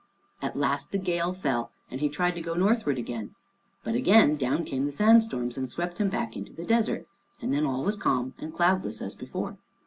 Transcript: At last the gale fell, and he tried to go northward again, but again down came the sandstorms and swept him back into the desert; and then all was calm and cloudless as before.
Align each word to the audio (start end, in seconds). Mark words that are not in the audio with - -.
At 0.41 0.57
last 0.57 0.91
the 0.91 0.97
gale 0.97 1.31
fell, 1.31 1.69
and 1.91 2.01
he 2.01 2.09
tried 2.09 2.31
to 2.33 2.41
go 2.41 2.55
northward 2.55 2.97
again, 2.97 3.35
but 3.83 3.93
again 3.93 4.35
down 4.35 4.65
came 4.65 4.87
the 4.87 4.91
sandstorms 4.91 5.59
and 5.59 5.69
swept 5.69 5.99
him 5.99 6.09
back 6.09 6.35
into 6.35 6.53
the 6.53 6.65
desert; 6.65 7.05
and 7.39 7.53
then 7.53 7.67
all 7.67 7.83
was 7.83 7.97
calm 7.97 8.33
and 8.39 8.51
cloudless 8.51 8.99
as 8.99 9.13
before. 9.13 9.57